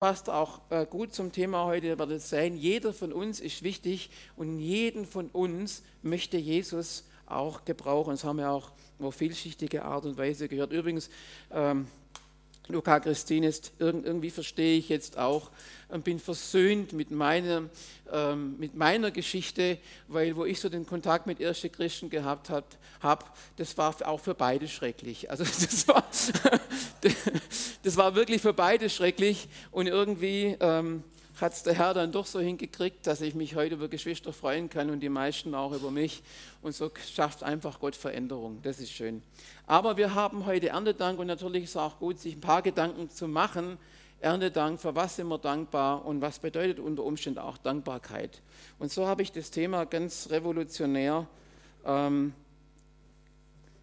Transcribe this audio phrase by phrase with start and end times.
[0.00, 4.08] passt auch äh, gut zum Thema heute, ihr werdet sehen, jeder von uns ist wichtig
[4.34, 8.12] und jeden von uns möchte Jesus auch gebrauchen.
[8.12, 10.72] Das haben wir auch auf vielschichtige Art und Weise gehört.
[10.72, 11.10] Übrigens,
[11.52, 11.86] ähm,
[12.70, 15.50] Luca Christines, irgendwie verstehe ich jetzt auch
[15.88, 17.68] und bin versöhnt mit meiner,
[18.12, 19.78] ähm, mit meiner Geschichte,
[20.08, 22.66] weil wo ich so den Kontakt mit ersten Christen gehabt habe,
[23.02, 25.30] hab, das war auch für beide schrecklich.
[25.30, 26.04] Also das war,
[27.82, 31.02] das war wirklich für beide schrecklich und irgendwie ähm,
[31.40, 34.68] hat es der Herr dann doch so hingekriegt, dass ich mich heute über Geschwister freuen
[34.68, 36.22] kann und die meisten auch über mich.
[36.62, 38.60] Und so schafft einfach Gott Veränderung.
[38.62, 39.22] Das ist schön.
[39.66, 43.10] Aber wir haben heute Erntedank und natürlich ist es auch gut, sich ein paar Gedanken
[43.10, 43.78] zu machen.
[44.20, 48.42] Erntedank, für was sind wir dankbar und was bedeutet unter Umständen auch Dankbarkeit.
[48.78, 51.26] Und so habe ich das Thema ganz revolutionär
[51.86, 52.34] ähm,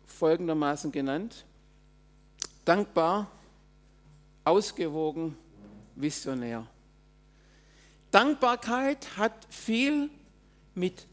[0.06, 1.46] folgendermaßen genannt.
[2.66, 3.32] Dankbar,
[4.44, 5.36] ausgewogen,
[5.96, 6.68] visionär.
[8.18, 10.10] Dankbarkeit hat viel
[10.74, 11.06] mit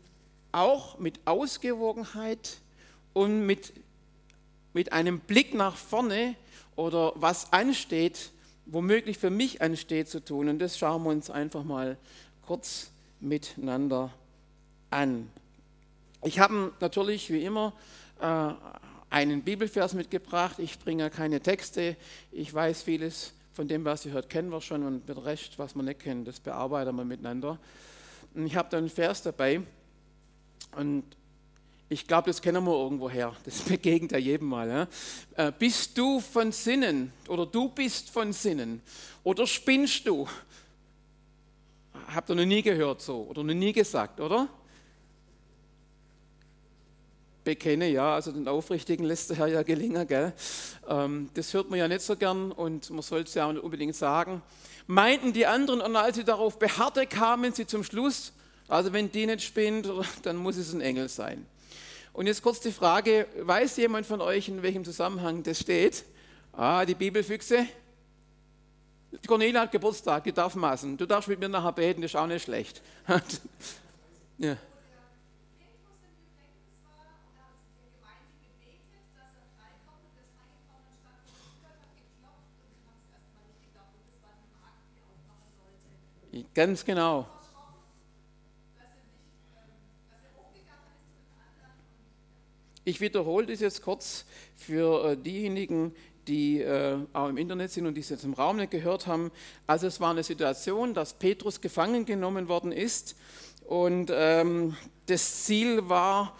[0.52, 2.56] auch mit Ausgewogenheit
[3.12, 3.74] und mit,
[4.72, 6.34] mit einem Blick nach vorne
[6.76, 8.30] oder was ansteht,
[8.64, 10.48] womöglich für mich ansteht zu tun.
[10.48, 11.98] Und das schauen wir uns einfach mal
[12.46, 14.10] kurz miteinander
[14.88, 15.28] an.
[16.22, 17.74] Ich habe natürlich wie immer
[18.18, 18.48] äh,
[19.10, 20.58] einen Bibelvers mitgebracht.
[20.58, 21.96] Ich bringe keine Texte.
[22.32, 25.74] Ich weiß vieles von dem, was ihr hört, kennen wir schon und mit Recht, was
[25.74, 27.58] wir nicht kennen, das bearbeiten wir miteinander.
[28.34, 29.62] Und ich habe da einen Vers dabei
[30.76, 31.04] und
[31.88, 33.34] ich glaube, das kennen wir irgendwo her.
[33.44, 34.68] Das begegnet ja jedem mal.
[34.68, 34.88] Ja?
[35.36, 38.82] Äh, bist du von Sinnen oder du bist von Sinnen
[39.22, 40.26] oder spinnst du?
[42.08, 44.48] Habt ihr noch nie gehört so oder noch nie gesagt, oder?
[47.44, 50.32] Bekenne, ja, also den Aufrichtigen lässt der Herr ja gelingen, gell?
[50.88, 53.62] Ähm, das hört man ja nicht so gern und man soll es ja auch nicht
[53.62, 54.42] unbedingt sagen.
[54.86, 58.32] Meinten die anderen, und als sie darauf beharrte, kamen sie zum Schluss,
[58.68, 59.88] also wenn die nicht spinnt,
[60.22, 61.46] dann muss es ein Engel sein.
[62.12, 66.04] Und jetzt kurz die Frage, weiß jemand von euch, in welchem Zusammenhang das steht?
[66.52, 67.66] Ah, die Bibelfüchse.
[69.26, 70.96] Cornelia hat Geburtstag, die darf maßen.
[70.96, 72.82] Du darfst mit mir nachher beten, das ist auch nicht schlecht.
[74.38, 74.56] ja.
[86.54, 87.28] Ganz genau.
[92.84, 94.24] Ich wiederhole das jetzt kurz
[94.56, 95.94] für äh, diejenigen,
[96.26, 99.30] die äh, auch im Internet sind und die es jetzt im Raum nicht gehört haben.
[99.66, 103.16] Also es war eine Situation, dass Petrus gefangen genommen worden ist
[103.66, 106.36] und ähm, das Ziel war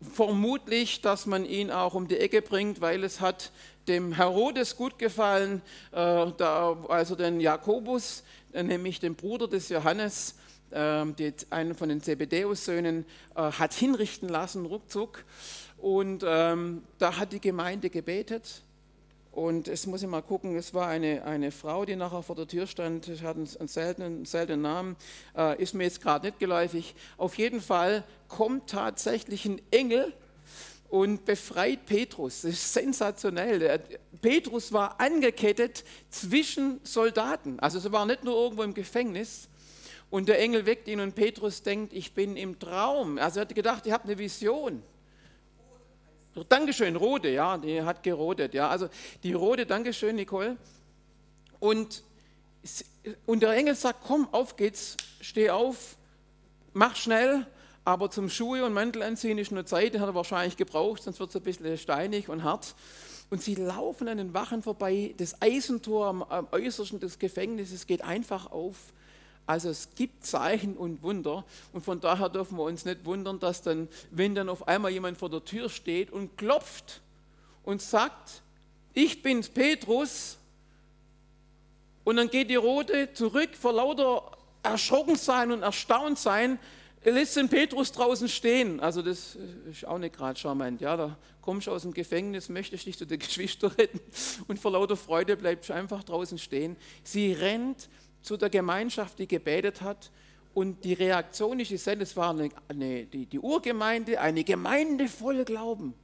[0.00, 3.52] vermutlich, dass man ihn auch um die Ecke bringt, weil es hat
[3.88, 5.62] dem Herodes gut gefallen,
[5.92, 8.22] äh, da, also den Jakobus,
[8.52, 10.36] äh, nämlich den Bruder des Johannes,
[10.72, 15.24] ähm, die, einen von den Zebedeus-Söhnen, äh, hat hinrichten lassen, ruckzuck.
[15.78, 18.62] Und ähm, da hat die Gemeinde gebetet.
[19.40, 22.46] Und es muss ich mal gucken, es war eine, eine Frau, die nachher vor der
[22.46, 24.96] Tür stand, hat einen, seltenen, seltenen Namen,
[25.34, 26.94] äh, ist mir jetzt gerade nicht geläufig.
[27.16, 30.12] Auf jeden Fall kommt tatsächlich ein Engel
[30.90, 32.42] und befreit Petrus.
[32.42, 33.80] Das ist sensationell.
[34.20, 37.58] Petrus war angekettet zwischen Soldaten.
[37.60, 39.48] Also es war nicht nur irgendwo im Gefängnis.
[40.10, 43.16] Und der Engel weckt ihn und Petrus denkt, ich bin im Traum.
[43.16, 44.82] Also er hat gedacht, ich habe eine Vision.
[46.48, 48.54] Dankeschön, Rode, ja, die hat gerodet.
[48.54, 48.68] Ja.
[48.68, 48.88] Also
[49.22, 50.56] die Rode, Dankeschön, Nicole.
[51.58, 52.04] Und,
[53.26, 55.96] und der Engel sagt, komm, auf geht's, steh auf,
[56.72, 57.46] mach schnell
[57.84, 61.18] aber zum Schuhe und Mantel anziehen ist nur Zeit, den hat er wahrscheinlich gebraucht, sonst
[61.18, 62.74] wird es ein bisschen steinig und hart.
[63.30, 68.02] Und sie laufen an den Wachen vorbei, das Eisentor am, am äußersten des Gefängnisses geht
[68.02, 68.76] einfach auf.
[69.50, 73.62] Also es gibt Zeichen und Wunder und von daher dürfen wir uns nicht wundern, dass
[73.62, 77.00] dann, wenn dann auf einmal jemand vor der Tür steht und klopft
[77.64, 78.42] und sagt,
[78.94, 80.38] ich bin's Petrus,
[82.04, 86.60] und dann geht die Rote zurück vor lauter Erschrockensein und Erstauntsein,
[87.02, 88.78] er lässt den Petrus draußen stehen.
[88.78, 89.36] Also das
[89.68, 90.80] ist auch nicht gerade charmant.
[90.80, 94.00] Ja, da kommst du aus dem Gefängnis, möchtest dich zu den Geschwistern retten
[94.46, 96.76] und vor lauter Freude bleibst du einfach draußen stehen.
[97.02, 97.88] Sie rennt
[98.22, 100.10] zu der Gemeinschaft, die gebetet hat
[100.54, 102.02] und die Reaktion ist dieselbe.
[102.02, 105.94] Es war eine, eine, die, die Urgemeinde, eine Gemeinde voll Glauben.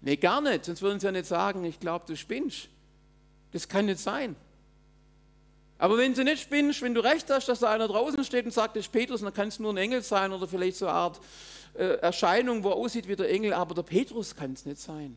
[0.00, 2.68] Nee, gar nicht, sonst würden sie ja nicht sagen, ich glaube, du spinnst.
[3.52, 4.36] Das kann nicht sein.
[5.78, 8.50] Aber wenn du nicht spinnst, wenn du recht hast, dass da einer draußen steht und
[8.52, 10.94] sagt, das ist Petrus, dann kann es nur ein Engel sein oder vielleicht so eine
[10.94, 11.20] Art
[11.74, 15.16] äh, Erscheinung, wo er aussieht wie der Engel, aber der Petrus kann es nicht sein.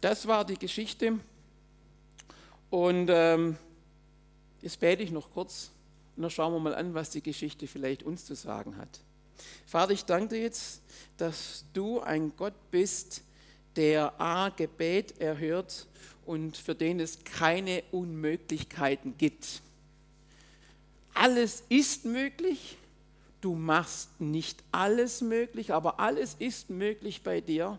[0.00, 1.18] Das war die Geschichte.
[2.70, 3.56] Und ähm,
[4.62, 5.70] jetzt bete ich noch kurz
[6.16, 9.00] und dann schauen wir mal an, was die Geschichte vielleicht uns zu sagen hat.
[9.66, 10.82] Vater, ich danke dir jetzt,
[11.16, 13.22] dass du ein Gott bist,
[13.76, 15.86] der A, Gebet erhört
[16.26, 19.62] und für den es keine Unmöglichkeiten gibt.
[21.14, 22.76] Alles ist möglich,
[23.40, 27.78] du machst nicht alles möglich, aber alles ist möglich bei dir,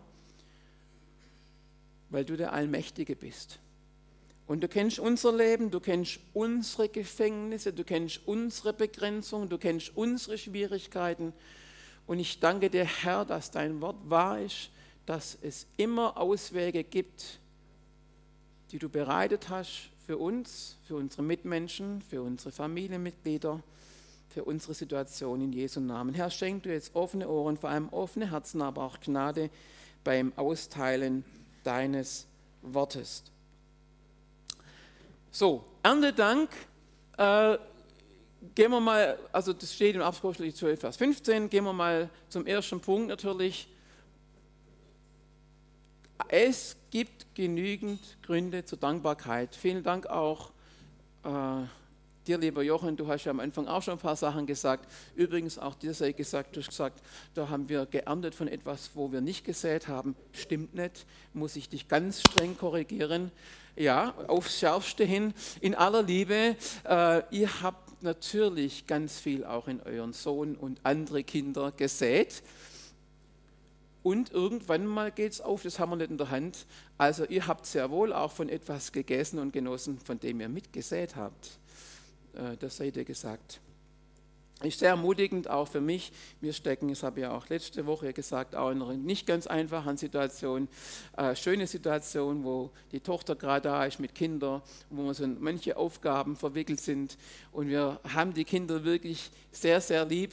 [2.10, 3.58] weil du der Allmächtige bist.
[4.52, 9.96] Und du kennst unser Leben, du kennst unsere Gefängnisse, du kennst unsere Begrenzungen, du kennst
[9.96, 11.32] unsere Schwierigkeiten.
[12.06, 14.68] Und ich danke dir, Herr, dass dein Wort wahr ist,
[15.06, 17.40] dass es immer Auswege gibt,
[18.72, 23.62] die du bereitet hast für uns, für unsere Mitmenschen, für unsere Familienmitglieder,
[24.28, 26.12] für unsere Situation in Jesu Namen.
[26.12, 29.48] Herr, schenk du jetzt offene Ohren, vor allem offene Herzen, aber auch Gnade
[30.04, 31.24] beim Austeilen
[31.64, 32.26] deines
[32.60, 33.24] Wortes.
[35.34, 36.50] So, Erntedank.
[37.16, 37.56] Äh,
[38.54, 42.46] gehen wir mal, also das steht im Apostel 12, Vers 15, gehen wir mal zum
[42.46, 43.66] ersten Punkt natürlich.
[46.28, 49.56] Es gibt genügend Gründe zur Dankbarkeit.
[49.56, 50.50] Vielen Dank auch
[51.24, 51.62] äh,
[52.26, 54.90] dir, lieber Jochen, du hast ja am Anfang auch schon ein paar Sachen gesagt.
[55.14, 57.02] Übrigens auch dir sei gesagt, du hast gesagt,
[57.34, 60.16] da haben wir geerntet von etwas, wo wir nicht gesät haben.
[60.32, 63.30] Stimmt nicht, muss ich dich ganz streng korrigieren
[63.76, 66.56] ja, aufs Schärfste hin, in aller Liebe,
[66.88, 72.42] äh, ihr habt natürlich ganz viel auch in euren Sohn und andere Kinder gesät.
[74.02, 76.66] Und irgendwann mal geht es auf, das haben wir nicht in der Hand.
[76.98, 81.14] Also ihr habt sehr wohl auch von etwas gegessen und genossen, von dem ihr mitgesät
[81.14, 81.58] habt.
[82.34, 83.60] Äh, das seid ihr gesagt
[84.64, 86.12] ist sehr ermutigend auch für mich.
[86.40, 89.46] Wir stecken, das habe ich ja auch letzte Woche gesagt, auch in einer nicht ganz
[89.46, 90.68] einfachen Situation,
[91.16, 95.40] äh, schöne Situation, wo die Tochter gerade da ist mit Kindern, wo wir so in
[95.40, 97.16] manche Aufgaben verwickelt sind
[97.52, 100.32] und wir haben die Kinder wirklich sehr, sehr lieb.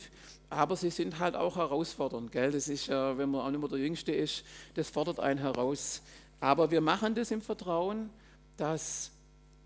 [0.51, 2.51] Aber sie sind halt auch herausfordernd, gell?
[2.51, 4.43] Das ist ja, wenn man auch nicht mehr der Jüngste ist,
[4.73, 6.01] das fordert einen heraus.
[6.39, 8.09] Aber wir machen das im Vertrauen,
[8.57, 9.11] dass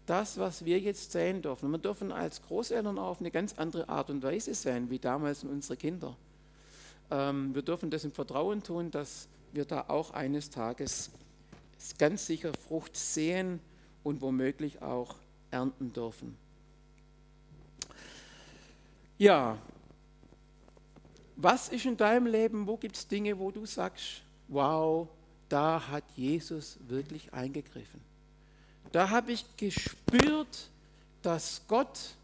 [0.05, 1.71] das, was wir jetzt sehen dürfen.
[1.71, 5.77] wir dürfen als Großeltern auf eine ganz andere Art und Weise sein, wie damals unsere
[5.77, 6.15] Kinder.
[7.09, 11.11] Ähm, wir dürfen das im Vertrauen tun, dass wir da auch eines Tages
[11.97, 13.59] ganz sicher Frucht sehen
[14.03, 15.15] und womöglich auch
[15.51, 16.37] ernten dürfen.
[19.17, 19.57] Ja,
[21.35, 25.07] was ist in deinem Leben, wo gibt es Dinge, wo du sagst, wow,
[25.49, 28.01] da hat Jesus wirklich eingegriffen?
[28.93, 30.69] Da habe ich gespürt,
[31.23, 32.15] dass Gott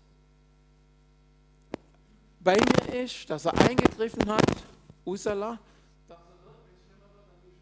[2.40, 4.46] bei mir ist, dass er eingegriffen hat.
[5.04, 5.60] Usala.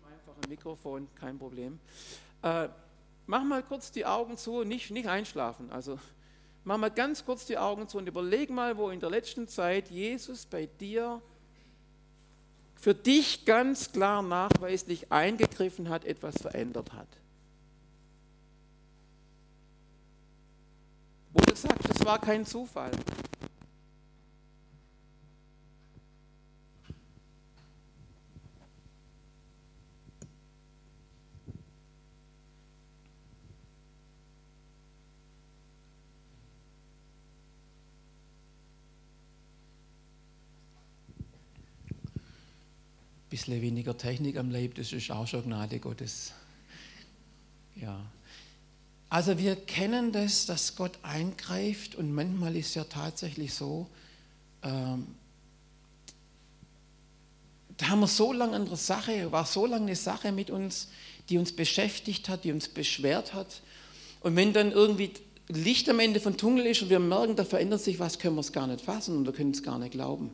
[0.06, 1.80] Einfach ein Mikrofon, kein Problem.
[2.44, 2.68] Äh,
[3.26, 5.72] mach mal kurz die Augen zu, nicht, nicht einschlafen.
[5.72, 5.98] Also
[6.66, 9.90] mach mal ganz kurz die Augen zu und überleg mal, wo in der letzten Zeit
[9.90, 11.22] Jesus bei dir
[12.76, 17.08] für dich ganz klar nachweislich eingegriffen hat, etwas verändert hat.
[21.38, 22.92] Wo du sagst, das war kein Zufall.
[43.30, 46.34] bisschen weniger Technik am Leib, das ist auch schon Gnade Gottes.
[47.76, 48.00] Ja.
[49.10, 53.88] Also wir kennen das, dass Gott eingreift und manchmal ist ja tatsächlich so,
[54.64, 55.08] ähm,
[57.78, 60.90] da haben wir so lange eine Sache, war so lange eine Sache mit uns,
[61.30, 63.62] die uns beschäftigt hat, die uns beschwert hat.
[64.22, 65.12] Und wenn dann irgendwie
[65.48, 68.42] Licht am Ende von Tunnel ist und wir merken, da verändert sich was, können wir
[68.42, 70.32] es gar nicht fassen und wir können es gar nicht glauben.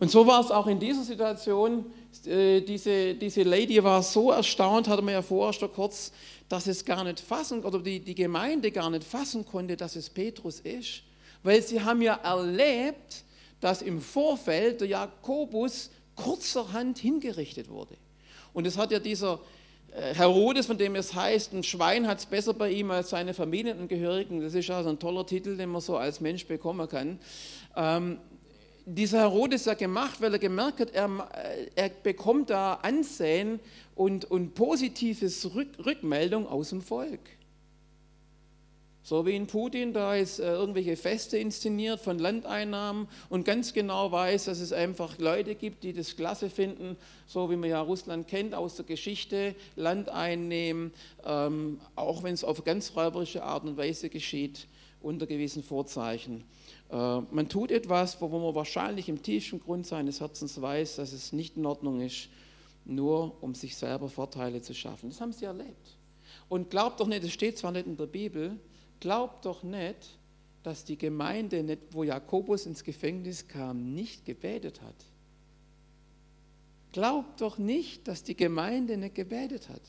[0.00, 1.84] Und so war es auch in dieser Situation.
[2.26, 6.10] Äh, diese, diese Lady war so erstaunt, hatte man ja vorher schon kurz,
[6.48, 10.08] dass es gar nicht fassen, oder die, die Gemeinde gar nicht fassen konnte, dass es
[10.10, 11.02] Petrus ist.
[11.42, 13.24] Weil sie haben ja erlebt,
[13.60, 17.94] dass im Vorfeld der Jakobus kurzerhand hingerichtet wurde.
[18.54, 19.38] Und es hat ja dieser
[19.92, 23.34] äh, Herodes, von dem es heißt, ein Schwein hat es besser bei ihm als seine
[23.34, 24.40] Familienangehörigen.
[24.40, 27.18] Das ist ja so ein toller Titel, den man so als Mensch bekommen kann.
[28.92, 31.08] Dieser Herodes ja gemacht, weil er gemerkt hat, er,
[31.76, 33.60] er bekommt da Ansehen
[33.94, 37.20] und, und positives Rück, Rückmeldung aus dem Volk.
[39.02, 44.12] So wie in Putin da jetzt äh, irgendwelche Feste inszeniert von Landeinnahmen und ganz genau
[44.12, 48.28] weiß, dass es einfach Leute gibt, die das klasse finden, so wie man ja Russland
[48.28, 50.92] kennt aus der Geschichte, Land einnehmen,
[51.24, 54.66] ähm, auch wenn es auf ganz räuberische Art und Weise geschieht,
[55.02, 56.44] unter gewissen Vorzeichen.
[56.90, 61.32] Äh, man tut etwas, wo man wahrscheinlich im tiefsten Grund seines Herzens weiß, dass es
[61.32, 62.28] nicht in Ordnung ist,
[62.84, 65.10] nur um sich selber Vorteile zu schaffen.
[65.10, 65.96] Das haben sie erlebt.
[66.48, 68.58] Und glaubt doch nicht, es steht zwar nicht in der Bibel,
[68.98, 70.18] glaubt doch nicht,
[70.62, 74.94] dass die Gemeinde, wo Jakobus ins Gefängnis kam, nicht gebetet hat.
[76.92, 79.82] Glaubt doch nicht, dass die Gemeinde nicht gebetet hat.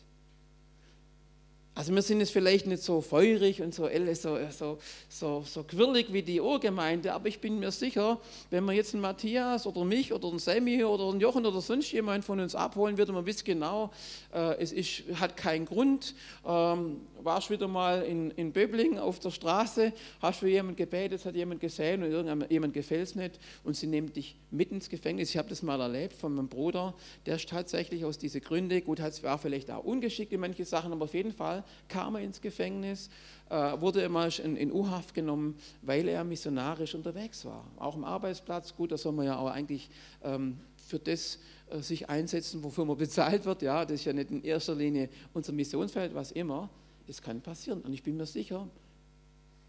[1.74, 6.12] Also wir sind jetzt vielleicht nicht so feurig und so, so, so, so, so quirlig
[6.12, 10.12] wie die Urgemeinde, aber ich bin mir sicher, wenn man jetzt einen Matthias oder mich
[10.12, 13.46] oder einen Sammy oder einen Jochen oder sonst jemand von uns abholen würde, man wisst
[13.46, 13.90] genau,
[14.34, 16.14] äh, es ist, hat keinen Grund.
[16.46, 21.36] Ähm, warst wieder mal in, in Böblingen auf der Straße, hast für jemanden gebetet, hat
[21.36, 25.30] jemand gesehen und irgendjemand gefällt es nicht und sie nehmen dich mit ins Gefängnis.
[25.30, 26.94] Ich habe das mal erlebt von meinem Bruder,
[27.26, 31.06] der ist tatsächlich aus diesen Gründen, gut, war vielleicht auch ungeschickt in manche Sachen, aber
[31.06, 33.10] auf jeden Fall kam er ins Gefängnis,
[33.50, 37.66] äh, wurde immer in, in U-Haft genommen, weil er missionarisch unterwegs war.
[37.78, 39.90] Auch am Arbeitsplatz, gut, da soll man ja auch eigentlich
[40.24, 41.40] ähm, für das
[41.70, 43.62] äh, sich einsetzen, wofür man bezahlt wird.
[43.62, 46.70] Ja, das ist ja nicht in erster Linie unser Missionsfeld, was immer.
[47.08, 47.82] Es kann passieren.
[47.82, 48.68] Und ich bin mir sicher,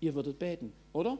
[0.00, 1.18] ihr würdet beten, oder?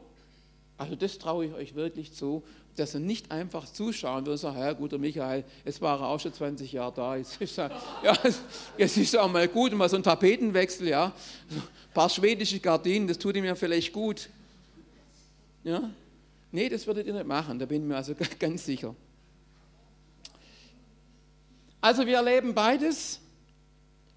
[0.83, 2.43] Also das traue ich euch wirklich zu,
[2.75, 6.33] dass ihr nicht einfach zuschauen würdet und sagen, ja guter Michael, es war auch schon
[6.33, 7.71] 20 Jahre da, jetzt ist, ja,
[8.77, 11.13] jetzt ist auch mal gut, mal so ein Tapetenwechsel, ja,
[11.49, 11.63] ein
[11.93, 14.29] paar schwedische Gardinen, das tut ihm ja vielleicht gut.
[15.63, 15.89] Ja?
[16.51, 18.93] Nee, das würdet ihr nicht machen, da bin ich mir also ganz sicher.
[21.79, 23.21] Also wir erleben beides.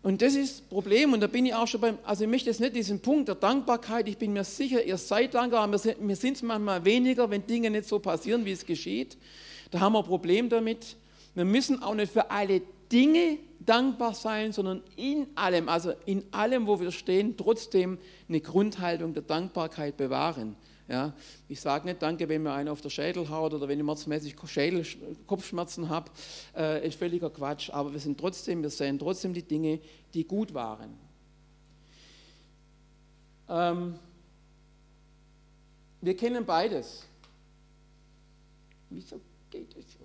[0.07, 2.49] Und das ist das Problem, und da bin ich auch schon beim, also ich möchte
[2.49, 6.15] jetzt nicht diesen Punkt der Dankbarkeit, ich bin mir sicher, ihr seid dankbar, aber wir
[6.15, 9.17] sind es manchmal weniger, wenn Dinge nicht so passieren, wie es geschieht.
[9.73, 10.95] Da haben wir ein Problem damit.
[11.35, 16.69] Wir müssen auch nicht für alle Dinge dankbar sein, sondern in allem, also in allem,
[16.69, 17.99] wo wir stehen, trotzdem
[18.29, 20.55] eine Grundhaltung der Dankbarkeit bewahren.
[20.89, 21.13] Ja,
[21.49, 24.37] ich sage nicht Danke, wenn mir einer auf der Schädel haut oder wenn ich mordsmäßig
[24.47, 24.87] Schädel,
[25.27, 26.11] Kopfschmerzen habe,
[26.57, 27.71] äh, ist völliger Quatsch.
[27.71, 29.81] Aber wir sind trotzdem, wir sehen trotzdem die Dinge,
[30.15, 30.97] die gut waren.
[33.49, 33.99] Ähm,
[36.01, 37.05] wir kennen beides.
[38.91, 39.99] Wieso geht das so?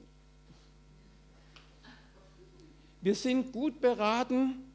[3.01, 4.71] Wir sind gut beraten,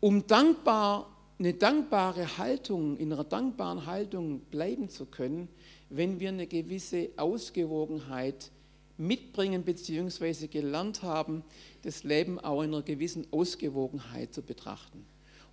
[0.00, 5.48] um dankbar eine dankbare Haltung, in einer dankbaren Haltung bleiben zu können,
[5.90, 8.50] wenn wir eine gewisse Ausgewogenheit
[8.96, 10.46] mitbringen bzw.
[10.46, 11.42] gelernt haben,
[11.82, 15.04] das Leben auch in einer gewissen Ausgewogenheit zu betrachten.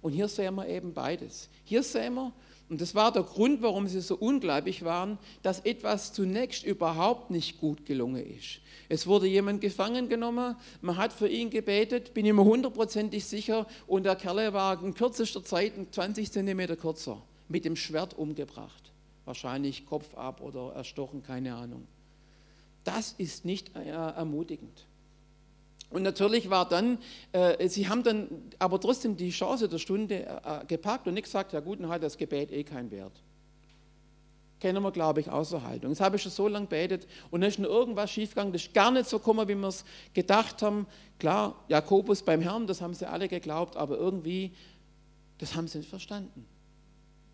[0.02, 1.50] Und hier sehen wir eben beides.
[1.64, 2.34] Hier sehen wir,
[2.72, 7.60] und das war der Grund, warum sie so ungläubig waren, dass etwas zunächst überhaupt nicht
[7.60, 8.62] gut gelungen ist.
[8.88, 13.68] Es wurde jemand gefangen genommen, man hat für ihn gebetet, bin ich mir hundertprozentig sicher,
[13.88, 18.94] und der Kerl war in kürzester Zeit 20 Zentimeter kürzer, mit dem Schwert umgebracht.
[19.26, 21.86] Wahrscheinlich Kopf ab oder erstochen, keine Ahnung.
[22.86, 24.88] Das ist nicht äh, ermutigend.
[25.92, 26.98] Und natürlich war dann,
[27.34, 28.30] äh, sie haben dann
[28.60, 32.02] aber trotzdem die Chance der Stunde äh, gepackt und nicht gesagt, ja gut, dann hat
[32.02, 33.22] das Gebet eh keinen Wert.
[34.62, 35.90] Kennen wir, glaube ich, außer Haltung.
[35.90, 38.74] Jetzt habe ich schon so lange betet und dann ist noch irgendwas schiefgegangen, das ist
[38.74, 39.84] gar nicht so gekommen, wie wir es
[40.14, 40.88] gedacht haben.
[41.20, 44.54] Klar, Jakobus beim Herrn, das haben sie alle geglaubt, aber irgendwie,
[45.40, 46.46] das haben sie nicht verstanden.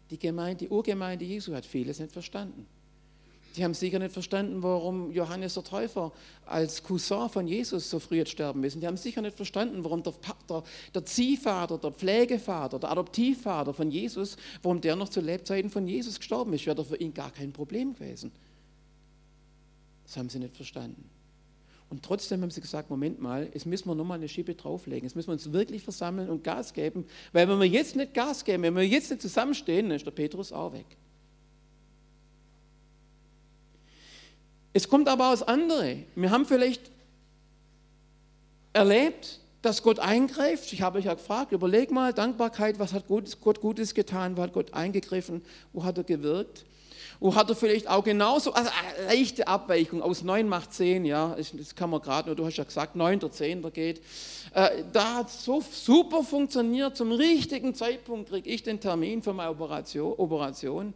[0.10, 2.66] Die Gemeinde, die Urgemeinde Jesu hat vieles nicht verstanden.
[3.58, 6.12] Die haben sicher nicht verstanden, warum Johannes der Täufer
[6.46, 8.82] als Cousin von Jesus so früh hat sterben müssen.
[8.82, 10.14] Die haben sicher nicht verstanden, warum der,
[10.48, 15.88] der, der Ziehvater, der Pflegevater, der Adoptivvater von Jesus, warum der noch zu Lebzeiten von
[15.88, 16.68] Jesus gestorben ist.
[16.68, 18.32] Wäre für ihn gar kein Problem gewesen.
[20.06, 21.10] Das haben sie nicht verstanden.
[21.90, 25.08] Und trotzdem haben sie gesagt, Moment mal, jetzt müssen wir nochmal eine Schippe drauflegen.
[25.08, 27.06] Jetzt müssen wir uns wirklich versammeln und Gas geben.
[27.32, 30.12] Weil wenn wir jetzt nicht Gas geben, wenn wir jetzt nicht zusammenstehen, dann ist der
[30.12, 30.86] Petrus auch weg.
[34.78, 36.04] Es kommt aber aus andere.
[36.14, 36.92] Wir haben vielleicht
[38.74, 40.72] erlebt, dass Gott eingreift.
[40.72, 44.54] Ich habe euch ja gefragt, überleg mal, Dankbarkeit, was hat Gott Gutes getan, wo hat
[44.54, 45.42] Gott eingegriffen,
[45.74, 46.64] wo hat er gewirkt?
[47.20, 51.36] Wo hat er vielleicht auch genauso, also eine leichte Abweichung aus 9 macht 10, ja,
[51.36, 54.00] das kann man gerade nur, du hast ja gesagt, 9 oder 10 da geht.
[54.54, 59.34] Äh, da hat es so super funktioniert, zum richtigen Zeitpunkt kriege ich den Termin für
[59.34, 60.14] meine Operation.
[60.18, 60.94] Operation.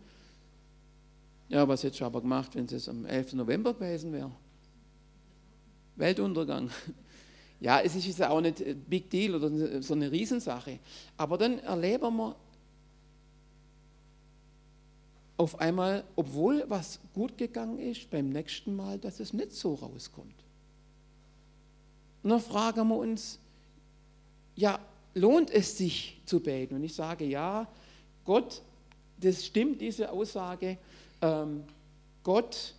[1.51, 3.33] Ja, was hättest du aber gemacht, wenn es am 11.
[3.33, 4.31] November gewesen wäre?
[5.95, 6.69] Weltuntergang.
[7.63, 10.79] Ja, es ist ja auch nicht Big Deal oder so eine Riesensache.
[11.15, 12.35] Aber dann erleben wir
[15.37, 20.43] auf einmal, obwohl was gut gegangen ist, beim nächsten Mal, dass es nicht so rauskommt.
[22.23, 23.37] Und dann fragen wir uns,
[24.55, 24.79] ja,
[25.13, 26.73] lohnt es sich zu beten?
[26.73, 27.67] Und ich sage, ja,
[28.25, 28.63] Gott,
[29.19, 30.79] das stimmt, diese Aussage.
[31.21, 31.63] Ähm,
[32.23, 32.73] Gott,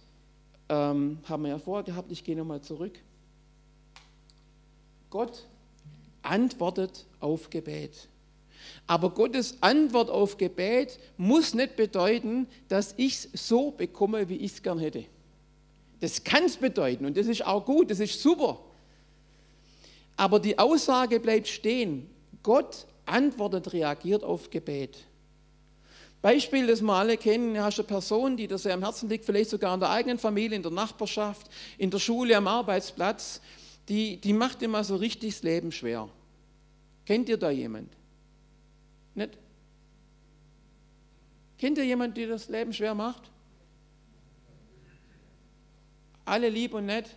[0.68, 2.98] ähm, haben wir ja vorher gehabt, ich gehe nochmal zurück.
[5.10, 5.46] Gott
[6.22, 8.08] antwortet auf Gebet.
[8.86, 14.52] Aber Gottes Antwort auf Gebet muss nicht bedeuten, dass ich es so bekomme, wie ich
[14.52, 15.04] es gern hätte.
[16.00, 18.58] Das kann es bedeuten und das ist auch gut, das ist super.
[20.16, 22.08] Aber die Aussage bleibt stehen.
[22.42, 24.98] Gott antwortet, reagiert auf Gebet.
[26.22, 29.50] Beispiel, das wir alle kennen, hast eine Person, die dir sehr am Herzen liegt, vielleicht
[29.50, 31.48] sogar in der eigenen Familie, in der Nachbarschaft,
[31.78, 33.40] in der Schule, am Arbeitsplatz,
[33.88, 36.08] die, die macht immer so richtig das Leben schwer.
[37.04, 37.92] Kennt ihr da jemand?
[39.16, 39.36] Nicht?
[41.58, 43.30] Kennt ihr jemanden, der das Leben schwer macht?
[46.24, 47.16] Alle lieb und nett.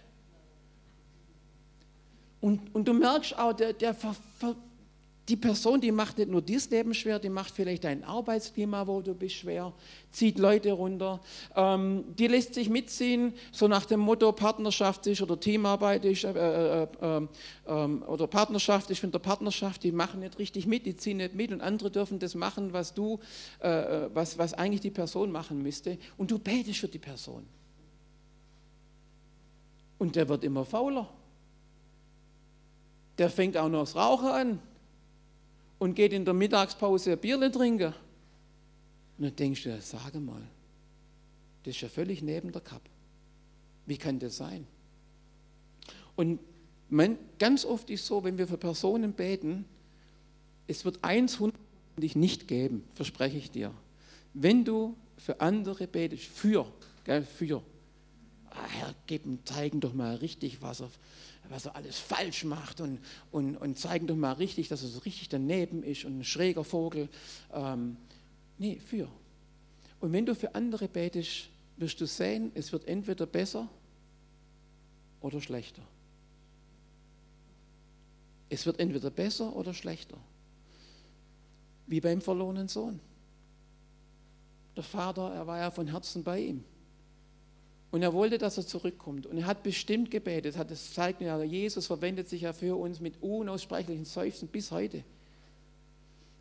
[2.42, 4.56] Und, und du merkst auch, der, der ver, ver,
[5.28, 9.02] die Person, die macht nicht nur dieses Leben schwer, die macht vielleicht dein Arbeitsklima, wo
[9.02, 9.74] du bist, schwer,
[10.12, 11.20] zieht Leute runter,
[11.56, 16.84] ähm, die lässt sich mitziehen, so nach dem Motto Partnerschaft ist oder Teamarbeit ist äh,
[16.84, 17.28] äh, äh,
[17.66, 21.52] oder Partnerschaft ist von der Partnerschaft, die machen nicht richtig mit, die ziehen nicht mit
[21.52, 23.20] und andere dürfen das machen, was du,
[23.64, 27.48] äh, äh, was, was eigentlich die Person machen müsste und du betest für die Person.
[29.98, 31.10] Und der wird immer fauler.
[33.18, 34.60] Der fängt auch noch das Rauchen an
[35.80, 37.94] und geht in der Mittagspause Bierle trinken.
[39.18, 40.42] Und dann denkst du, sage mal,
[41.64, 42.90] das ist ja völlig neben der Kappe.
[43.86, 44.66] Wie kann das sein?
[46.16, 46.40] Und
[46.90, 49.66] man, ganz oft ist so, wenn wir für Personen beten,
[50.68, 53.72] es wird eins hundertprozentig nicht geben, verspreche ich dir.
[54.34, 56.66] Wenn du für andere betest, für,
[57.04, 57.64] gell, für,
[58.50, 60.90] ah, Herr, gib ihm, zeigen doch mal richtig, was er,
[61.50, 63.00] was er alles falsch macht und,
[63.32, 66.64] und, und zeigen doch mal richtig, dass er so richtig daneben ist und ein schräger
[66.64, 67.10] Vogel.
[67.54, 67.98] Ähm,
[68.58, 69.08] nee, für.
[70.00, 73.70] Und wenn du für andere betest, wirst du sehen, es wird entweder besser
[75.22, 75.82] oder schlechter.
[78.50, 80.18] Es wird entweder besser oder schlechter.
[81.88, 83.00] Wie beim verlorenen Sohn.
[84.76, 86.64] Der Vater, er war ja von Herzen bei ihm.
[87.92, 89.26] Und er wollte, dass er zurückkommt.
[89.26, 90.58] Und er hat bestimmt gebetet.
[90.58, 95.04] Hat es zeigt ja, Jesus verwendet sich ja für uns mit unaussprechlichen Seufzen bis heute.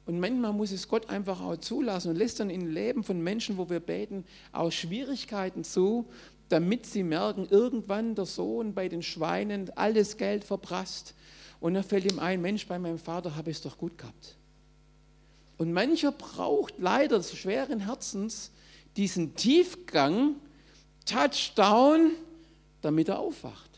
[0.06, 3.56] Und manchmal muss es Gott einfach auch zulassen und lässt dann im Leben von Menschen,
[3.56, 6.06] wo wir beten, auch Schwierigkeiten zu,
[6.50, 11.14] damit sie merken, irgendwann der Sohn bei den Schweinen alles Geld verprasst.
[11.60, 14.36] Und dann fällt ihm ein, Mensch, bei meinem Vater habe ich es doch gut gehabt.
[15.56, 18.50] Und mancher braucht leider schweren Herzens
[18.96, 20.36] diesen Tiefgang,
[21.04, 22.12] Touchdown,
[22.82, 23.70] damit er aufwacht.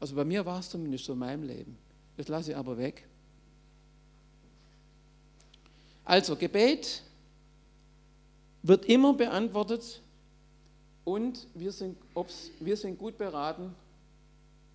[0.00, 1.78] Also bei mir war es zumindest so in meinem Leben.
[2.16, 3.06] Das lasse ich aber weg.
[6.04, 7.02] Also Gebet
[8.62, 10.02] wird immer beantwortet
[11.04, 11.96] und wir sind,
[12.60, 13.74] wir sind gut beraten,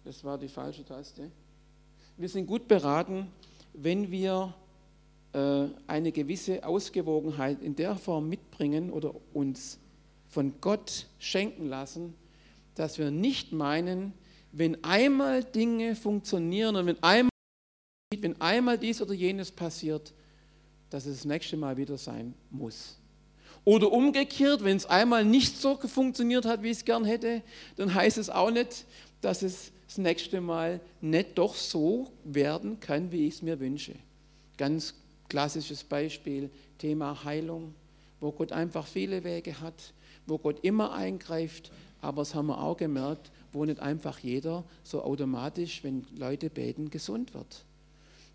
[0.04, 1.30] das war die falsche Taste,
[2.18, 3.28] wir sind gut beraten,
[3.74, 4.54] wenn wir
[5.34, 9.78] äh, eine gewisse Ausgewogenheit in der Form mitbringen oder uns
[10.30, 12.13] von Gott schenken lassen,
[12.76, 14.13] dass wir nicht meinen,
[14.52, 17.30] wenn einmal Dinge funktionieren und wenn einmal,
[18.18, 20.13] wenn einmal dies oder jenes passiert,
[20.89, 22.98] dass es das nächste Mal wieder sein muss.
[23.65, 27.44] Oder umgekehrt, wenn es einmal nicht so funktioniert hat, wie ich es gern hätte,
[27.76, 28.86] dann heißt es auch nicht,
[29.22, 33.96] dass es das nächste Mal nicht doch so werden kann, wie ich es mir wünsche.
[34.58, 34.94] Ganz
[35.28, 37.76] klassisches Beispiel, Thema Heilung,
[38.20, 39.94] wo Gott einfach viele Wege hat,
[40.30, 45.04] wo Gott immer eingreift, aber das haben wir auch gemerkt, wo nicht einfach jeder so
[45.04, 47.65] automatisch, wenn Leute beten, gesund wird.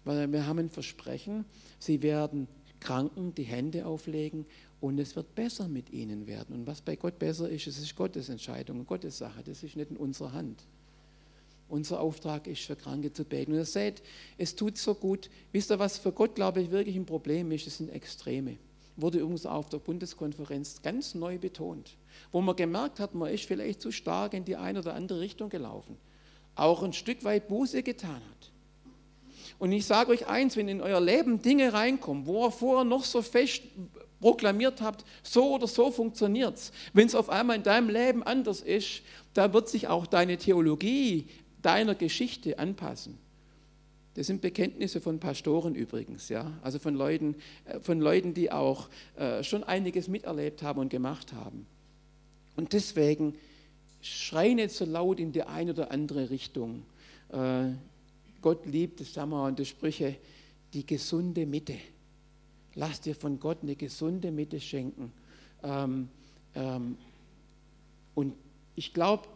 [0.05, 1.45] Weil wir haben ein Versprechen,
[1.79, 2.47] sie werden
[2.81, 4.45] Kranken die Hände auflegen
[4.81, 6.55] und es wird besser mit ihnen werden.
[6.55, 9.91] Und was bei Gott besser ist, es ist Gottes Entscheidung, Gottes Sache, das ist nicht
[9.91, 10.63] in unserer Hand.
[11.71, 13.53] Unser Auftrag ist, für Kranke zu beten.
[13.53, 14.03] Und ihr seht,
[14.37, 15.31] es tut so gut.
[15.53, 17.67] Wisst ihr, was für Gott, glaube ich, wirklich ein Problem ist?
[17.67, 18.59] Es sind Extreme
[18.97, 21.97] wurde übrigens auf der Bundeskonferenz ganz neu betont,
[22.33, 25.49] wo man gemerkt hat, man ist vielleicht zu stark in die eine oder andere Richtung
[25.49, 25.97] gelaufen,
[26.55, 28.53] auch ein Stück weit Buße getan hat.
[29.59, 33.05] Und ich sage euch eins, wenn in euer Leben Dinge reinkommen, wo ihr vorher noch
[33.05, 33.63] so fest
[34.21, 38.61] proklamiert habt, so oder so funktioniert es, wenn es auf einmal in deinem Leben anders
[38.61, 39.03] ist,
[39.35, 41.29] da wird sich auch deine Theologie
[41.61, 43.19] deiner Geschichte anpassen.
[44.15, 48.89] Das sind Bekenntnisse von Pastoren übrigens, ja, also von Leuten, äh, von Leuten, die auch
[49.17, 51.67] äh, schon einiges miterlebt haben und gemacht haben.
[52.57, 53.35] Und deswegen
[54.01, 56.85] schrei nicht so laut in die eine oder andere Richtung.
[57.31, 57.71] Äh,
[58.41, 60.17] Gott liebt, das sagen wir in der Sprüche,
[60.73, 61.77] die gesunde Mitte.
[62.75, 65.13] Lass dir von Gott eine gesunde Mitte schenken.
[65.63, 66.09] Ähm,
[66.55, 66.99] ähm,
[68.15, 68.35] und
[68.77, 69.27] ich glaube,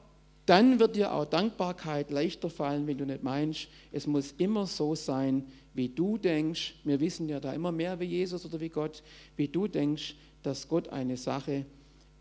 [0.49, 4.95] dann wird dir auch Dankbarkeit leichter fallen, wenn du nicht meinst, es muss immer so
[4.95, 6.75] sein, wie du denkst.
[6.85, 9.03] Wir wissen ja da immer mehr wie Jesus oder wie Gott,
[9.37, 11.67] wie du denkst, dass Gott eine Sache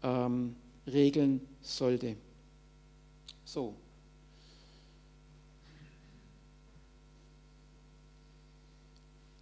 [0.04, 2.18] ähm, regeln sollte.
[3.46, 3.76] So,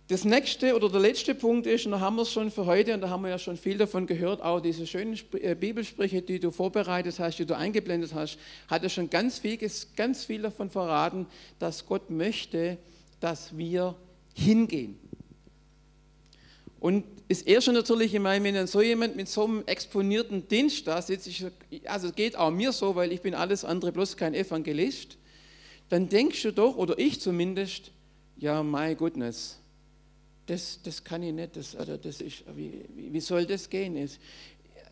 [0.07, 2.93] Das nächste oder der letzte Punkt ist, und da haben wir es schon für heute,
[2.93, 6.39] und da haben wir ja schon viel davon gehört, auch diese schönen äh, Bibelsprüche, die
[6.39, 8.37] du vorbereitet hast, die du eingeblendet hast,
[8.67, 9.57] hat er schon ganz viel,
[9.95, 11.25] ganz viel davon verraten,
[11.57, 12.77] dass Gott möchte,
[13.19, 13.95] dass wir
[14.35, 14.99] hingehen.
[16.79, 20.85] Und das Erste natürlich, ich meine, wenn dann so jemand mit so einem exponierten Dienst
[20.85, 21.43] da sitzt, ich,
[21.85, 25.17] also es geht auch mir so, weil ich bin alles andere bloß kein Evangelist,
[25.89, 27.89] dann denkst du doch, oder ich zumindest,
[28.37, 29.57] ja, my goodness,
[30.45, 33.95] das, das kann ich nicht, das, also das ist, wie, wie soll das gehen?
[33.97, 34.19] Ich,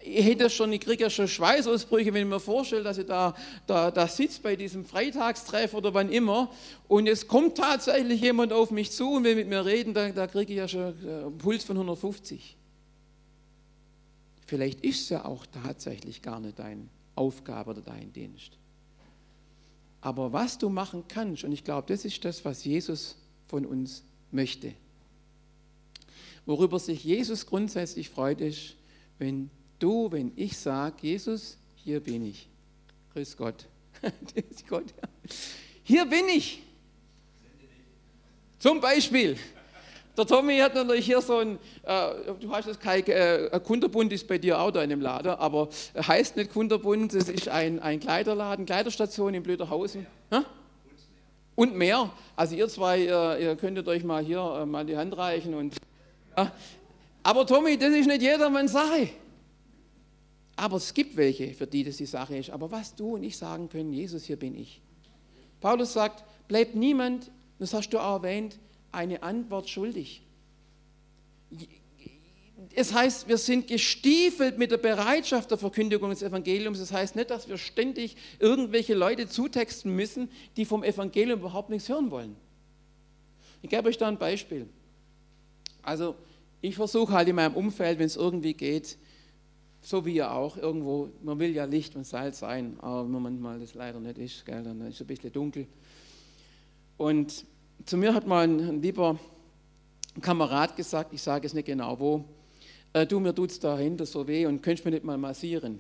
[0.06, 3.36] ich, kriege ja schon Schweißausbrüche, wenn ich mir vorstelle, dass ich da,
[3.68, 6.52] da, da sitze bei diesem Freitagstreff oder wann immer
[6.88, 10.28] und es kommt tatsächlich jemand auf mich zu und will mit mir reden, da, da
[10.28, 12.58] kriege ich ja schon einen Puls von 150.
[14.46, 18.58] Vielleicht ist es ja auch tatsächlich gar nicht deine Aufgabe oder dein Dienst.
[20.02, 23.16] Aber was du machen kannst, und ich glaube, das ist das, was Jesus
[23.48, 24.74] von uns möchte.
[26.46, 28.76] Worüber sich Jesus grundsätzlich freut, ist,
[29.18, 32.48] wenn du, wenn ich sage, Jesus, hier bin ich.
[33.14, 33.66] Grüß Gott.
[34.70, 35.08] Gott ja.
[35.84, 36.62] Hier bin ich.
[38.60, 39.38] Zum Beispiel.
[40.16, 44.28] Der Tommy hat natürlich hier so ein, äh, du hast das kein, äh, Kunderbund ist
[44.28, 48.00] bei dir auch da in dem Laden, aber heißt nicht Kunderbund, es ist ein, ein
[48.00, 50.06] Kleiderladen, Kleiderstation in Blöderhausen.
[50.32, 50.46] Ja.
[51.56, 52.12] Und mehr.
[52.36, 55.76] Also ihr zwei, ihr, ihr könntet euch mal hier äh, mal die Hand reichen und
[57.24, 59.10] Aber Tommy, das ist nicht jedermanns Sache.
[60.56, 62.50] Aber es gibt welche, für die das die Sache ist.
[62.50, 64.82] Aber was du und ich sagen können, Jesus, hier bin ich.
[65.62, 68.60] Paulus sagt, bleibt niemand, das hast du auch erwähnt,
[68.92, 70.22] eine Antwort schuldig.
[72.76, 76.80] Es heißt, wir sind gestiefelt mit der Bereitschaft der Verkündigung des Evangeliums.
[76.80, 81.90] Das heißt nicht, dass wir ständig irgendwelche Leute zutexten müssen, die vom Evangelium überhaupt nichts
[81.90, 82.36] hören wollen.
[83.62, 84.68] Ich gebe euch da ein Beispiel.
[85.84, 86.16] Also
[86.62, 88.98] ich versuche halt in meinem Umfeld, wenn es irgendwie geht,
[89.82, 93.74] so wie ihr auch, irgendwo, man will ja Licht und Salz sein, aber manchmal das
[93.74, 95.68] leider nicht ist, gell, dann ist es ein bisschen dunkel.
[96.98, 97.46] Und
[97.86, 99.20] zu mir hat mal ein, ein lieber
[100.22, 102.24] Kamerad gesagt, ich sage es nicht genau wo,
[102.94, 105.80] äh, du, mir tut es dahinter so weh und könntest mir nicht mal massieren.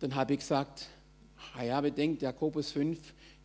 [0.00, 0.86] Dann habe ich gesagt,
[1.62, 2.98] ja, bedenkt, Jakobus 5,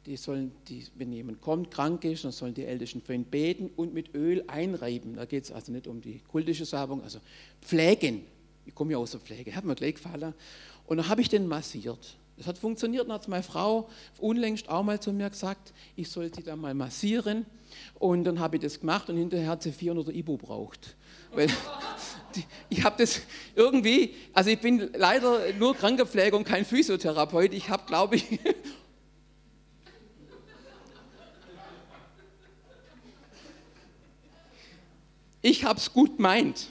[0.06, 3.70] die sollen, die, wenn jemand kommt, krank ist, dann sollen die Ältesten für ihn beten
[3.76, 5.16] und mit Öl einreiben.
[5.16, 7.20] Da geht es also nicht um die kultische Salbung, also
[7.62, 8.24] pflegen.
[8.66, 10.34] Ich komme ja aus der Pflege, hat mir gleich gefallen.
[10.88, 12.18] Und dann habe ich den massiert.
[12.38, 13.06] Das hat funktioniert.
[13.06, 13.89] Dann hat meine Frau
[14.20, 17.46] unlängst auch mal zu mir gesagt, ich soll sie da mal massieren.
[17.96, 20.96] Und dann habe ich das gemacht und hinterher hat sie 400 Ibu braucht.
[21.34, 21.50] Weil
[22.70, 23.22] ich habe das
[23.56, 27.54] irgendwie, also ich bin leider nur Krankenpfleger und kein Physiotherapeut.
[27.54, 28.39] Ich habe, glaube ich,
[35.44, 36.70] ich habe es gut meint.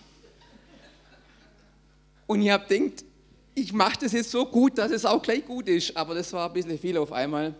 [2.27, 3.05] Und ich habe gedacht,
[3.55, 5.95] ich mache das jetzt so gut, dass es auch gleich gut ist.
[5.97, 7.55] Aber das war ein bisschen viel auf einmal.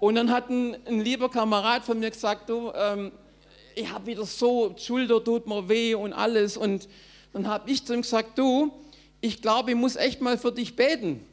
[0.00, 3.12] Und dann hat ein, ein lieber Kamerad von mir gesagt, du, ähm,
[3.76, 6.56] ich habe wieder so, die Schulter tut mir weh und alles.
[6.56, 6.88] Und
[7.32, 8.72] dann habe ich zu ihm gesagt, du,
[9.20, 11.24] ich glaube, ich muss echt mal für dich beten.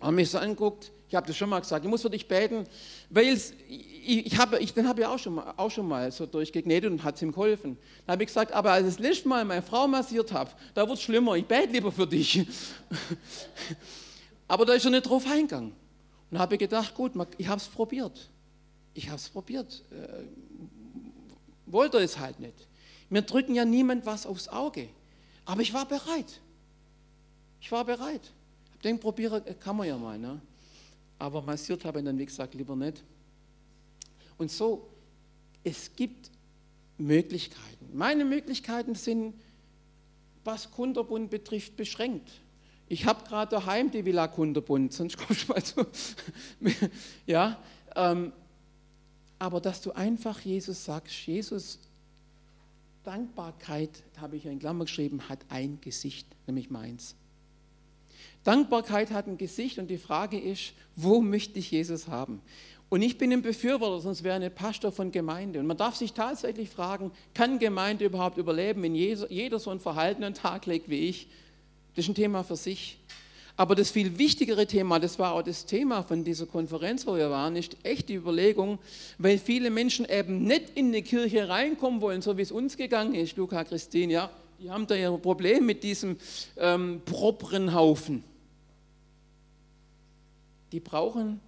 [0.00, 2.64] Er mich so anguckt, ich habe das schon mal gesagt, ich muss für dich beten,
[3.08, 6.26] weil ich, ich habe, ich, den habe ich auch schon, mal, auch schon mal so
[6.26, 7.78] durchgeknetet und hat es ihm geholfen.
[8.04, 10.86] Dann habe ich gesagt, aber als ich das letzte Mal meine Frau massiert habe, da
[10.86, 12.46] wird es schlimmer, ich bete lieber für dich.
[14.48, 15.72] aber da ist er nicht drauf eingegangen.
[16.30, 18.28] Und habe ich gedacht, gut, ich habe es probiert.
[18.92, 19.82] Ich habe es probiert.
[19.90, 20.24] Äh,
[21.64, 22.68] wollte es halt nicht.
[23.08, 24.88] Mir drücken ja niemand was aufs Auge.
[25.46, 26.40] Aber ich war bereit.
[27.62, 28.30] Ich war bereit.
[28.74, 30.18] Ich denke, probieren kann man ja mal.
[30.18, 30.40] Ne?
[31.18, 33.02] Aber massiert habe ich dann, wie gesagt, lieber nicht.
[34.36, 34.88] Und so,
[35.64, 36.30] es gibt
[36.96, 37.90] Möglichkeiten.
[37.92, 39.34] Meine Möglichkeiten sind,
[40.44, 42.30] was Kunderbund betrifft, beschränkt.
[42.88, 45.86] Ich habe gerade daheim die Villa Kunderbund, sonst kommst du mal zu.
[47.26, 47.62] ja,
[47.94, 48.32] ähm,
[49.38, 51.78] aber dass du einfach Jesus sagst, Jesus,
[53.04, 57.14] Dankbarkeit, habe ich in Klammer geschrieben, hat ein Gesicht, nämlich meins.
[58.44, 62.40] Dankbarkeit hat ein Gesicht und die Frage ist, wo möchte ich Jesus haben?
[62.90, 65.60] Und ich bin ein Befürworter, sonst wäre ein Pastor von Gemeinde.
[65.60, 70.24] Und man darf sich tatsächlich fragen, kann Gemeinde überhaupt überleben, wenn jeder so ein Verhalten
[70.24, 71.28] an den Tag legt wie ich?
[71.94, 72.98] Das ist ein Thema für sich.
[73.58, 77.28] Aber das viel wichtigere Thema, das war auch das Thema von dieser Konferenz, wo wir
[77.28, 78.78] waren, ist echt die Überlegung,
[79.18, 83.14] weil viele Menschen eben nicht in eine Kirche reinkommen wollen, so wie es uns gegangen
[83.14, 86.16] ist, Luca, Christine, ja, die haben da ihr Problem mit diesem
[86.56, 88.24] ähm, properen Haufen.
[90.72, 91.40] Die brauchen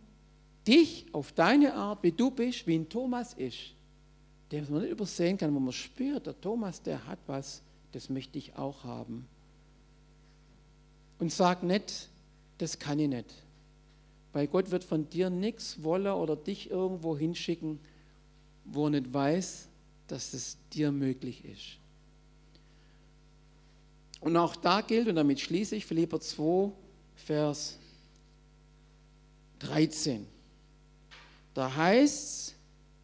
[0.66, 3.74] dich auf deine Art, wie du bist, wie ein Thomas ist,
[4.50, 8.38] der man nicht übersehen kann, wo man spürt, der Thomas, der hat was, das möchte
[8.38, 9.26] ich auch haben.
[11.18, 12.08] Und sag nicht,
[12.58, 13.26] das kann ich nicht.
[14.32, 17.80] Weil Gott wird von dir nichts wollen oder dich irgendwo hinschicken,
[18.64, 19.68] wo er nicht weiß,
[20.06, 21.80] dass es dir möglich ist.
[24.20, 26.72] Und auch da gilt, und damit schließe ich Philipper 2,
[27.16, 27.78] Vers
[29.60, 30.26] 13.
[31.54, 32.54] Da heißt es,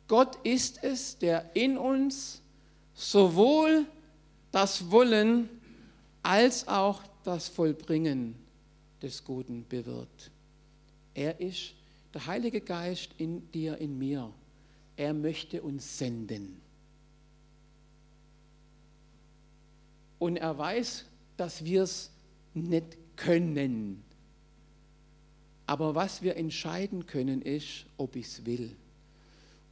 [0.08, 2.40] Gott ist es, der in uns
[2.94, 3.86] sowohl
[4.52, 5.48] das Wollen
[6.22, 8.36] als auch das Vollbringen
[9.02, 10.30] des Guten bewirkt.
[11.12, 11.74] Er ist
[12.14, 14.32] der Heilige Geist in dir, in mir.
[14.96, 16.60] Er möchte uns senden.
[20.18, 21.04] Und er weiß,
[21.36, 22.10] dass wir es
[22.54, 24.02] nicht können.
[25.66, 28.76] Aber was wir entscheiden können, ist, ob ich es will.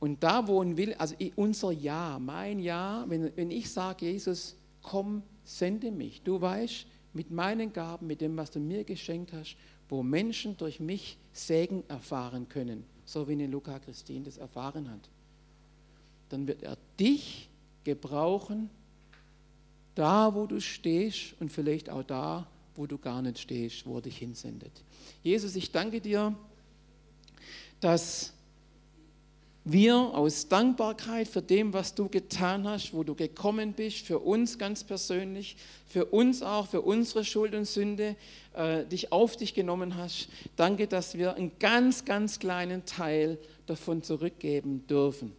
[0.01, 4.57] Und da, wo ein Will, also unser Ja, mein Ja, wenn, wenn ich sage, Jesus,
[4.83, 6.23] komm, sende mich.
[6.23, 9.57] Du weißt, mit meinen Gaben, mit dem, was du mir geschenkt hast,
[9.89, 15.09] wo Menschen durch mich Segen erfahren können, so wie eine Luca Christine das erfahren hat,
[16.29, 17.49] dann wird er dich
[17.85, 18.71] gebrauchen,
[19.95, 24.03] da wo du stehst und vielleicht auch da, wo du gar nicht stehst, wo er
[24.03, 24.73] dich hinsendet.
[25.23, 26.35] Jesus, ich danke dir,
[27.81, 28.33] dass
[29.65, 34.59] wir aus Dankbarkeit für dem, was du getan hast, wo du gekommen bist, für uns
[34.59, 38.17] ganz persönlich, für uns auch, für unsere Schuld und Sünde,
[38.53, 40.29] äh, dich auf dich genommen hast.
[40.57, 45.33] Danke, dass wir einen ganz, ganz kleinen Teil davon zurückgeben dürfen.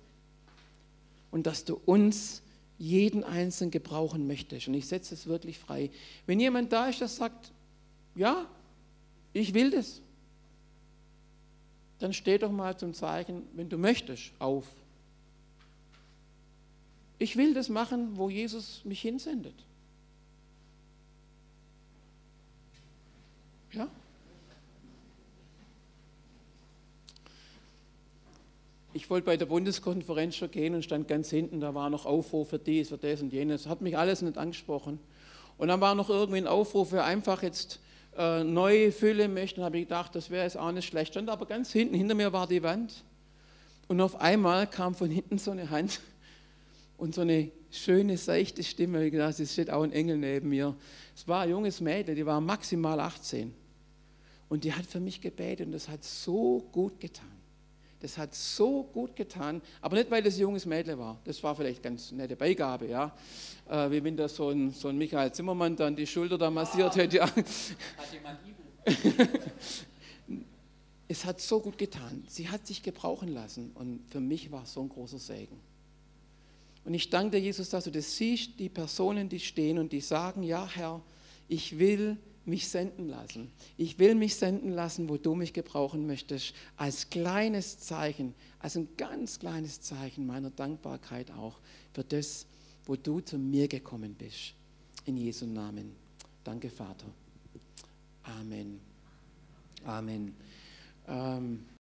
[1.30, 2.42] Und dass du uns
[2.78, 4.68] jeden Einzelnen gebrauchen möchtest.
[4.68, 5.90] Und ich setze es wirklich frei.
[6.26, 7.52] Wenn jemand da ist, der sagt,
[8.16, 8.46] ja,
[9.34, 10.02] ich will das,
[12.00, 14.66] dann steh doch mal zum Zeichen, wenn du möchtest, auf.
[17.18, 19.56] Ich will das machen, wo Jesus mich hinsendet.
[23.72, 23.88] Ja?
[28.96, 32.52] Ich wollte bei der Bundeskonferenz schon gehen und stand ganz hinten, da war noch Aufruf
[32.52, 33.68] für dies, für das und jenes.
[33.68, 35.00] Hat mich alles nicht angesprochen.
[35.58, 37.82] Und dann war noch irgendwie ein Aufruf für einfach jetzt
[38.18, 41.12] äh, neu füllen möchten, habe ich gedacht, das wäre jetzt auch nicht schlecht.
[41.12, 43.04] Stand aber ganz hinten, hinter mir war die Wand.
[43.90, 46.00] Und auf einmal kam von hinten so eine Hand
[46.98, 49.06] und so eine schöne, seichte Stimme.
[49.06, 50.74] Ich dachte, es steht auch ein Engel neben mir.
[51.14, 53.54] Es war ein junges Mädchen, die war maximal 18.
[54.48, 57.36] Und die hat für mich gebetet und das hat so gut getan.
[58.02, 61.20] Das hat so gut getan, aber nicht, weil es ein junges Mädchen war.
[61.24, 63.16] Das war vielleicht ganz nette Beigabe, ja.
[63.70, 66.96] Äh, wie wenn da so ein, so ein Michael Zimmermann dann die Schulter da massiert
[66.96, 67.18] hätte.
[67.18, 67.26] Ja.
[67.26, 67.44] Hat
[68.12, 68.40] jemand
[71.08, 72.24] Es hat so gut getan.
[72.28, 75.60] Sie hat sich gebrauchen lassen und für mich war es so ein großer Segen.
[76.84, 80.02] Und ich danke dir, Jesus, dass du das siehst, die Personen, die stehen und die
[80.02, 81.02] sagen, ja Herr,
[81.48, 83.52] ich will mich senden lassen.
[83.78, 88.88] Ich will mich senden lassen, wo du mich gebrauchen möchtest, als kleines Zeichen, als ein
[88.98, 91.60] ganz kleines Zeichen meiner Dankbarkeit auch
[91.94, 92.46] für das,
[92.86, 94.54] wo du zu mir gekommen bist.
[95.06, 95.96] In Jesu Namen.
[96.44, 97.08] Danke, Vater.
[98.24, 98.80] Amen.
[99.84, 100.36] Amen.
[101.08, 101.66] Ähm